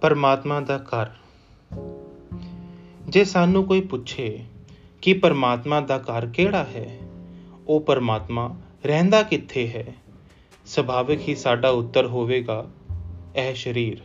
ਪਰਮਾਤਮਾ 0.00 0.60
ਦਾ 0.60 0.78
ਘਰ। 0.78 1.06
ਜੇ 3.08 3.24
ਸਾਨੂੰ 3.24 3.64
ਕੋਈ 3.64 3.80
ਪੁੱਛੇ 3.80 4.44
ਕਿ 5.02 5.12
ਪਰਮਾਤਮਾ 5.12 5.80
ਦਾ 5.80 5.98
ਘਰ 5.98 6.26
ਕਿਹੜਾ 6.26 6.64
ਹੈ, 6.64 6.98
ਉਹ 7.68 7.80
ਪਰਮਾਤਮਾ 7.80 8.56
ਰਹਿੰਦਾ 8.86 9.22
ਕਿੱਥੇ 9.22 9.68
ਹੈ, 9.68 9.94
ਸੁਭਾਵਿਕ 10.66 11.28
ਹੀ 11.28 11.34
ਸਾਡਾ 11.34 11.68
ਉੱਤਰ 11.68 12.06
ਹੋਵੇਗਾ, 12.06 12.66
ਇਹ 13.36 13.54
ਸਰੀਰ। 13.54 13.98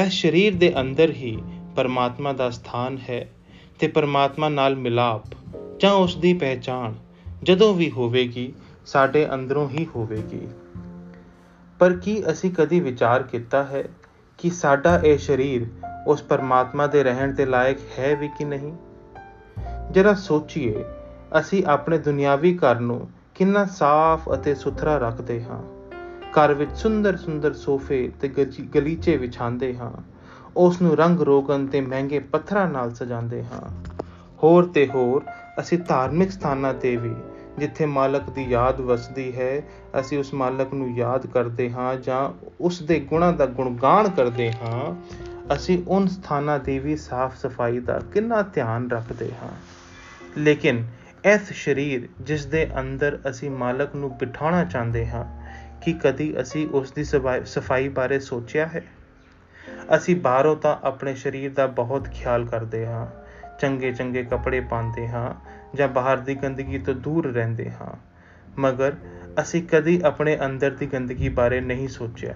ਇਸ 0.00 0.12
ਸਰੀਰ 0.12 0.54
ਦੇ 0.54 0.80
ਅੰਦਰ 0.80 1.10
ਹੀ 1.10 1.42
ਪਰਮਾਤਮਾ 1.76 2.32
ਦਾ 2.32 2.50
ਸਥਾਨ 2.50 2.98
ਹੈ 3.10 3.30
ਤੇ 3.78 3.86
ਪਰਮਾਤਮਾ 3.86 4.48
ਨਾਲ 4.48 4.76
ਮਿਲਾਪ 4.76 5.22
ਜਾਂ 5.80 5.92
ਉਸ 5.92 6.16
ਦੀ 6.16 6.34
ਪਹਿਚਾਣ 6.34 6.92
ਜਦੋਂ 7.42 7.74
ਵੀ 7.74 7.90
ਹੋਵੇਗੀ, 7.90 8.52
ਸਾਡੇ 8.86 9.34
ਅੰਦਰੋਂ 9.34 9.68
ਹੀ 9.68 9.86
ਹੋਵੇਗੀ। 9.96 10.48
ਪਰ 11.78 11.96
ਕੀ 11.96 12.30
ਅਸੀਂ 12.30 12.50
ਕਦੀ 12.50 12.80
ਵਿਚਾਰ 12.80 13.22
ਕੀਤਾ 13.22 13.64
ਹੈ 13.64 13.84
ਕਿ 14.44 14.50
ਸਾਡਾ 14.50 14.98
ਇਹ 14.98 15.18
ਸਰੀਰ 15.18 15.66
ਉਸ 16.06 16.22
ਪਰਮਾਤਮਾ 16.22 16.86
ਦੇ 16.86 17.02
ਰਹਿਣ 17.02 17.32
ਦੇ 17.32 17.46
ਲਾਇਕ 17.46 17.78
ਹੈ 17.98 18.16
ਵੀ 18.16 18.28
ਕਿ 18.28 18.44
ਨਹੀਂ? 18.44 18.72
ਜਰਾ 19.90 20.14
ਸੋਚੀਏ, 20.14 20.84
ਅਸੀਂ 21.40 21.64
ਆਪਣੇ 21.66 21.98
ਦੁਨਿਆਵੀ 21.98 22.58
ਘਰ 22.58 22.80
ਨੂੰ 22.80 23.08
ਕਿੰਨਾ 23.34 23.64
ਸਾਫ਼ 23.64 24.28
ਅਤੇ 24.34 24.54
ਸੁਥਰਾ 24.54 24.98
ਰੱਖਦੇ 24.98 25.44
ਹਾਂ। 25.44 25.62
ਘਰ 26.30 26.54
ਵਿੱਚ 26.54 26.70
ਸੁੰਦਰ 26.76 27.16
ਸੁੰਦਰ 27.16 27.52
ਸੋਫੇ 27.52 28.12
ਤੇ 28.20 28.28
ਗਲੀਚੇ 28.74 29.16
ਵਿਛਾਉਂਦੇ 29.16 29.76
ਹਾਂ। 29.76 29.92
ਉਸ 30.56 30.82
ਨੂੰ 30.82 30.96
ਰੰਗ 30.96 31.20
ਰੋਗਨ 31.20 31.66
ਤੇ 31.66 31.80
ਮਹਿੰਗੇ 31.80 32.18
ਪੱਥਰਾਂ 32.18 32.68
ਨਾਲ 32.68 32.94
ਸਜਾਉਂਦੇ 32.94 33.44
ਹਾਂ। 33.44 33.70
ਹੋਰ 34.42 34.64
ਤੇ 34.64 34.88
ਹੋਰ, 34.94 35.22
ਅਸੀਂ 35.60 35.78
ਧਾਰਮਿਕ 35.78 36.30
ਸਥਾਨਾਂ 36.30 36.74
ਤੇ 36.74 36.96
ਵੀ 36.96 37.14
ਜਿੱਥੇ 37.58 37.86
ਮਾਲਕ 37.86 38.30
ਦੀ 38.30 38.44
ਯਾਦ 38.44 38.80
ਵਸਦੀ 38.80 39.36
ਹੈ, 39.36 39.62
ਅਸੀਂ 40.00 40.18
ਉਸ 40.18 40.34
ਮਾਲਕ 40.34 40.74
ਨੂੰ 40.74 40.96
ਯਾਦ 40.96 41.26
ਕਰਦੇ 41.26 41.70
ਹਾਂ 41.72 41.96
ਜਾਂ 41.96 42.48
ਉਸ 42.60 42.82
ਦੇ 42.82 43.00
ਗੁਣਾਂ 43.00 43.32
ਦਾ 43.32 43.46
ਗੁਣਗਾਨ 43.46 44.08
ਕਰਦੇ 44.08 44.52
ਹਾਂ, 44.52 44.94
ਅਸੀਂ 45.54 45.82
ਉਹਨਾਂ 45.88 46.08
ਸਥਾਨਾਂ 46.08 46.58
ਦੀ 46.58 46.78
ਵੀ 46.78 46.96
ਸਾਫ਼ 46.96 47.36
ਸਫ਼ਾਈ 47.36 47.78
ਦਾ 47.78 48.00
ਕਿੰਨਾ 48.12 48.42
ਧਿਆਨ 48.42 48.90
ਰੱਖਦੇ 48.90 49.30
ਹਾਂ। 49.42 49.50
ਲੇਕਿਨ 50.38 50.84
ਇਸ 51.24 51.64
ਸਰੀਰ 51.64 52.08
ਜਿਸ 52.20 52.46
ਦੇ 52.46 52.70
ਅੰਦਰ 52.80 53.18
ਅਸੀਂ 53.30 53.50
ਮਾਲਕ 53.50 53.94
ਨੂੰ 53.94 54.16
ਬਿਠਾਉਣਾ 54.18 54.64
ਚਾਹੁੰਦੇ 54.64 55.06
ਹਾਂ, 55.06 55.24
ਕਿ 55.80 55.92
ਕਦੀ 55.92 56.34
ਅਸੀਂ 56.40 56.68
ਉਸ 56.68 56.92
ਦੀ 56.92 57.04
ਸਫ਼ਾਈ 57.44 57.88
ਬਾਰੇ 57.88 58.18
ਸੋਚਿਆ 58.20 58.66
ਹੈ? 58.66 58.84
ਅਸੀਂ 59.96 60.16
ਬਾਹਰੋਂ 60.16 60.56
ਤਾਂ 60.56 60.76
ਆਪਣੇ 60.82 61.14
ਸਰੀਰ 61.14 61.52
ਦਾ 61.52 61.66
ਬਹੁਤ 61.66 62.08
ਖਿਆਲ 62.08 62.44
ਕਰਦੇ 62.44 62.86
ਹਾਂ 62.86 63.06
ਚੰਗੇ 63.60 63.92
ਚੰਗੇ 63.92 64.22
ਕੱਪੜੇ 64.24 64.60
ਪਾਉਂਦੇ 64.60 65.08
ਹਾਂ 65.08 65.34
ਜਾਂ 65.76 65.88
ਬਾਹਰ 65.88 66.16
ਦੀ 66.16 66.34
ਗੰਦਗੀ 66.34 66.78
ਤੋਂ 66.78 66.94
ਦੂਰ 66.94 67.32
ਰਹਿੰਦੇ 67.32 67.70
ਹਾਂ। 67.70 67.96
ਮਗਰ 68.58 68.96
ਅਸੀਂ 69.40 69.62
ਕਦੀ 69.62 70.00
ਆਪਣੇ 70.04 70.38
ਅੰਦਰ 70.44 70.70
ਦੀ 70.70 70.86
ਗੰਦਗੀ 70.86 71.28
ਬਾਰੇ 71.28 71.60
ਨਹੀਂ 71.60 71.88
ਸੋਚਿਆ। 71.88 72.34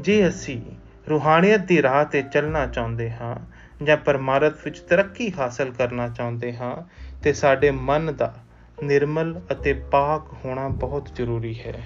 ਜੇ 0.00 0.28
ਅਸੀਂ 0.28 0.62
ਰੂਹਾਨੀਅਤ 1.10 1.60
ਦੀ 1.60 1.82
ਰਾਹ 1.82 2.04
ਤੇ 2.04 2.22
ਚੱਲਣਾ 2.22 2.66
ਚਾਹੁੰਦੇ 2.66 3.10
ਹਾਂ 3.10 3.36
ਜਾਂ 3.84 3.96
ਪਰਮਾਰਥ 3.96 4.54
ਵਿੱਚ 4.64 4.78
ਤਰੱਕੀ 4.78 5.32
ਹਾਸਲ 5.38 5.70
ਕਰਨਾ 5.70 6.08
ਚਾਹੁੰਦੇ 6.08 6.56
ਹਾਂ, 6.56 6.82
ਤੇ 7.22 7.32
ਸਾਡੇ 7.32 7.70
ਮਨ 7.70 8.14
ਦਾ 8.16 8.34
ਨਿਰਮਲ 8.82 9.40
ਅਤੇ 9.52 9.72
ਪਾਕ 9.72 10.36
ਹੋਣਾ 10.44 10.68
ਬਹੁਤ 10.68 11.08
ਜ਼ਰੂਰੀ 11.14 11.60
ਹੈ। 11.60 11.82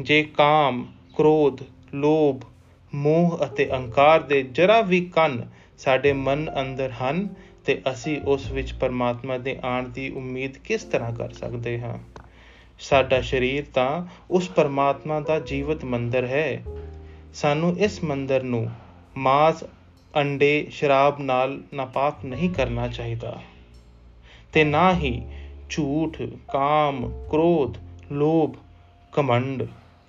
ਜੇ 0.00 0.22
ਕਾਮ, 0.22 0.86
ਕ੍ਰੋਧ, 1.16 1.58
ਲੋਭ, 1.94 2.40
ਮੋਹ 2.94 3.38
ਅਤੇ 3.44 3.70
ਅਹੰਕਾਰ 3.70 4.20
ਦੇ 4.20 4.42
ਜਰਾ 4.42 4.80
ਵੀ 4.80 5.00
ਕੰਨ 5.00 5.46
ਸਾਡੇ 5.78 6.12
ਮਨ 6.12 6.50
ਅੰਦਰ 6.60 6.90
ਹਨ 6.90 7.28
ਤੇ 7.64 7.82
ਅਸੀਂ 7.92 8.20
ਉਸ 8.20 8.50
ਵਿੱਚ 8.50 8.72
ਪਰਮਾਤਮਾ 8.72 9.38
ਦੇ 9.38 9.58
ਆਣ 9.64 9.88
ਦੀ 9.88 10.10
ਉਮੀਦ 10.10 10.58
ਕਿਸ 10.58 10.84
ਤਰ੍ਹਾਂ 10.84 11.12
ਕਰ 11.12 11.30
ਸਕਦੇ 11.30 11.80
ਹਾਂ? 11.80 11.98
ਸਾਡਾ 12.80 13.20
ਸਰੀਰ 13.20 13.64
ਤਾਂ 13.74 14.06
ਉਸ 14.30 14.48
ਪਰਮਾਤਮਾ 14.48 15.20
ਦਾ 15.20 15.40
ਜੀਵਤ 15.40 15.84
ਮੰਦਰ 15.84 16.26
ਹੈ। 16.26 16.62
ਸਾਨੂੰ 17.34 17.78
ਇਸ 17.78 18.04
ਮੰਦਰ 18.04 18.42
ਨੂੰ 18.42 18.70
ਮਾਸ, 19.16 19.64
ਅੰਡੇ, 20.16 20.66
ਸ਼ਰਾਬ 20.70 21.20
ਨਾਲ 21.20 21.62
ਨਾਪਾਕ 21.74 22.24
ਨਹੀਂ 22.24 22.50
ਕਰਨਾ 22.50 22.88
ਚਾਹੀਦਾ। 22.88 23.42
ਤੇ 24.52 24.64
ਨਾ 24.64 24.94
ਹੀ 24.94 25.22
ਝੂਠ, 25.70 26.22
ਕਾਮ, 26.52 27.28
ਕ੍ਰੋਧ, 27.30 27.74
ਲੋਭ 28.12 28.54
ਕਮੰਡ 29.12 29.64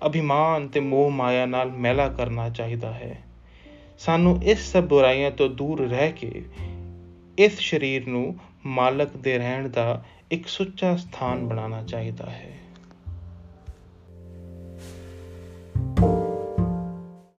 ਅਭਿਮਾਨ 0.06 0.68
ਤੇ 0.68 0.80
ਮੋਹ 0.80 1.12
ਮਾਇਆ 1.12 1.46
ਨਾਲ 1.46 1.72
ਮੈਲਾ 1.72 2.09
ਕਰਨਾ 2.09 2.50
ਚਾਹੀਦਾ 2.50 2.94
ਹੈ। 2.94 3.28
ਸਾਨੂੰ 4.00 4.44
ਇਸ 4.44 4.72
ਸਭ 4.72 4.84
ਬੁਰਾਈਆਂ 4.84 5.32
ਤੋਂ 5.32 5.50
ਦੂਰ 5.50 5.90
ਰਹਿ 5.90 6.12
ਕੇ 6.12 6.46
ਇਸ 7.38 7.60
ਸਰੀਰ 7.60 8.08
ਨੂੰ 8.08 8.36
ਮਾਲਕ 8.66 9.18
ਦੇ 9.18 9.38
ਰਹਿਣ 9.38 9.70
ਦਾ 9.70 10.04
ਇੱਕ 10.32 10.48
ਸੁੱਚਾ 10.48 10.96
ਸਥਾਨ 10.96 11.48
ਬਣਾਉਣਾ 11.48 11.84
ਚਾਹੀਦਾ 11.84 12.30
ਹੈ। 12.30 12.54